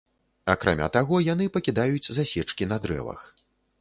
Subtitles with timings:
[0.53, 3.21] Акрамя таго яны пакідаюць засечкі на дрэвах.